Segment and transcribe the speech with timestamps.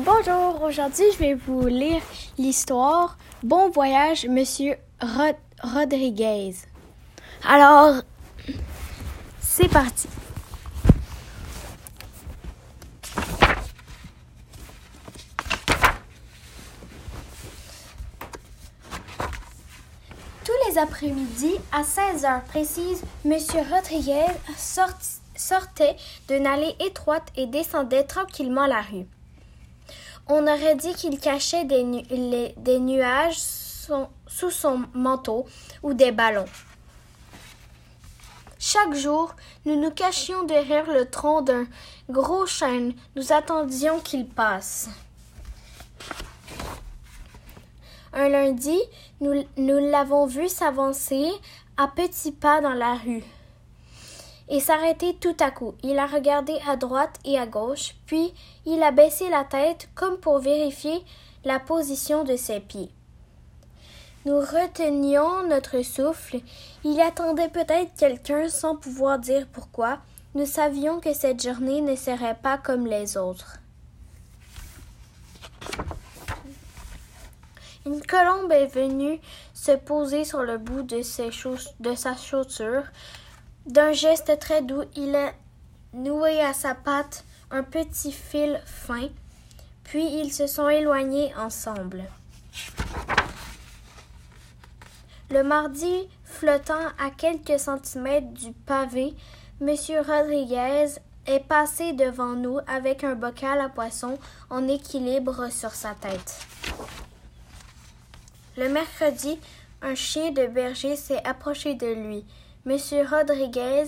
[0.00, 2.02] Bonjour, aujourd'hui je vais vous lire
[2.36, 6.52] l'histoire Bon voyage, Monsieur Rod- Rodriguez.
[7.42, 8.02] Alors,
[9.40, 10.06] c'est parti.
[20.44, 24.26] Tous les après-midi, à 16 heures précises, Monsieur Rodriguez
[25.36, 25.96] sortait
[26.28, 29.06] d'une allée étroite et descendait tranquillement la rue.
[30.28, 35.46] On aurait dit qu'il cachait des, nuages sous son manteau
[35.82, 36.46] ou des ballons.
[38.58, 41.66] Chaque jour, nous nous cachions derrière le tronc d'un
[42.10, 42.94] gros chêne.
[43.14, 44.88] Nous attendions qu'il passe.
[48.12, 48.78] Un lundi,
[49.20, 51.30] nous l'avons vu s'avancer
[51.76, 53.22] à petits pas dans la rue
[54.48, 55.74] et s'arrêter tout à coup.
[55.82, 58.32] Il a regardé à droite et à gauche, puis
[58.64, 61.04] il a baissé la tête comme pour vérifier
[61.44, 62.90] la position de ses pieds.
[64.24, 66.40] Nous retenions notre souffle.
[66.82, 69.98] Il attendait peut-être quelqu'un sans pouvoir dire pourquoi.
[70.34, 73.58] Nous savions que cette journée ne serait pas comme les autres.
[77.86, 79.20] Une colombe est venue
[79.54, 81.30] se poser sur le bout de, ses
[81.78, 82.82] de sa chaussure.
[83.66, 85.32] D'un geste très doux, il a
[85.92, 89.08] noué à sa patte un petit fil fin,
[89.82, 92.04] puis ils se sont éloignés ensemble.
[95.30, 99.14] Le mardi, flottant à quelques centimètres du pavé,
[99.60, 100.86] Monsieur Rodriguez
[101.26, 104.16] est passé devant nous avec un bocal à poisson
[104.48, 106.38] en équilibre sur sa tête.
[108.56, 109.40] Le mercredi,
[109.82, 112.24] un chien de berger s'est approché de lui.
[112.66, 113.84] Monsieur Rodriguez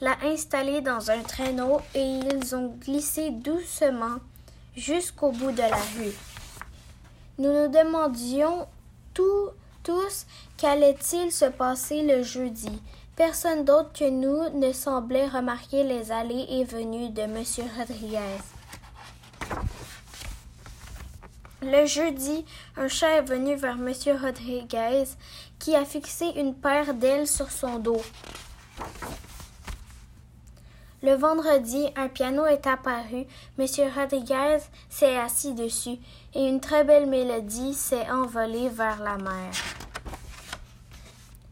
[0.00, 4.16] l'a installé dans un traîneau et ils ont glissé doucement
[4.74, 6.16] jusqu'au bout de la rue.
[7.38, 8.66] Nous nous demandions
[9.12, 12.80] tous qu'allait-il se passer le jeudi.
[13.14, 18.57] Personne d'autre que nous ne semblait remarquer les allées et venues de Monsieur Rodriguez.
[21.60, 22.44] Le jeudi,
[22.76, 25.04] un chat est venu vers Monsieur Rodriguez,
[25.58, 28.00] qui a fixé une paire d'ailes sur son dos.
[31.02, 33.24] Le vendredi, un piano est apparu.
[33.56, 34.58] Monsieur Rodriguez
[34.88, 35.98] s'est assis dessus
[36.34, 39.50] et une très belle mélodie s'est envolée vers la mer.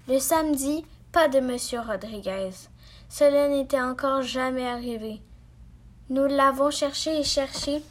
[0.09, 2.50] Le samedi, pas de Monsieur Rodriguez.
[3.09, 5.21] Cela n'était encore jamais arrivé.
[6.11, 7.83] Nous l'avons cherché et cherché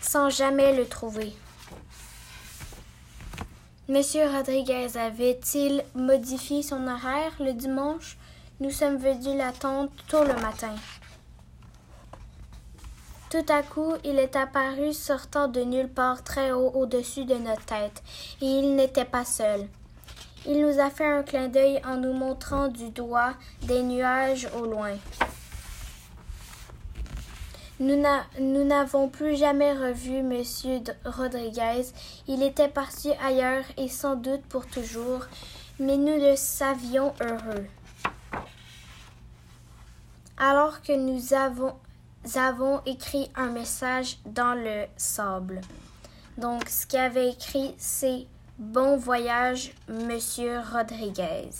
[0.00, 1.34] sans jamais le trouver.
[3.90, 8.18] Monsieur Rodriguez avait-il modifié son horaire le dimanche?
[8.60, 10.74] Nous sommes venus l'attendre tôt le matin.
[13.30, 17.64] Tout à coup, il est apparu sortant de nulle part très haut au-dessus de notre
[17.64, 18.02] tête,
[18.42, 19.66] et il n'était pas seul.
[20.46, 23.32] Il nous a fait un clin d'œil en nous montrant du doigt
[23.62, 24.98] des nuages au loin.
[27.80, 31.84] Nous n'a- nous n'avons plus jamais revu Monsieur Rodriguez.
[32.26, 35.24] Il était parti ailleurs et sans doute pour toujours,
[35.78, 37.66] mais nous le savions heureux.
[40.36, 41.74] Alors que nous avons,
[42.34, 45.60] avons écrit un message dans le sable.
[46.36, 48.26] Donc, ce qu'il avait écrit, c'est
[48.58, 51.50] Bon voyage, Monsieur Rodriguez.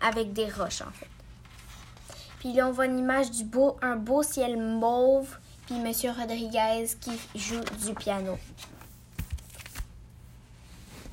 [0.00, 1.06] Avec des roches, en fait.
[2.42, 6.88] Puis là, on voit une image du beau, un beau ciel mauve, puis Monsieur Rodriguez
[7.00, 8.36] qui joue du piano.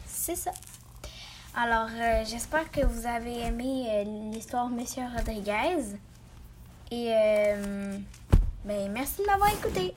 [0.08, 0.50] C'est ça.
[1.56, 5.98] Alors, euh, j'espère que vous avez aimé euh, l'histoire Monsieur Rodriguez.
[6.90, 8.00] Et, euh,
[8.66, 9.94] ben, merci de m'avoir écouté.